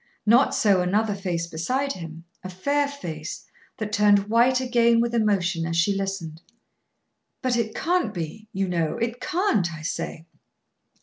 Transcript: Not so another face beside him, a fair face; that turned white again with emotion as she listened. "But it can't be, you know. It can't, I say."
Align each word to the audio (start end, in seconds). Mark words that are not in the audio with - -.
Not 0.25 0.55
so 0.55 0.81
another 0.81 1.13
face 1.13 1.45
beside 1.45 1.93
him, 1.93 2.23
a 2.43 2.49
fair 2.49 2.87
face; 2.87 3.45
that 3.77 3.93
turned 3.93 4.29
white 4.29 4.59
again 4.59 4.99
with 4.99 5.13
emotion 5.13 5.63
as 5.67 5.77
she 5.77 5.93
listened. 5.93 6.41
"But 7.43 7.55
it 7.55 7.75
can't 7.75 8.11
be, 8.11 8.47
you 8.51 8.67
know. 8.67 8.97
It 8.97 9.19
can't, 9.21 9.71
I 9.71 9.83
say." 9.83 10.25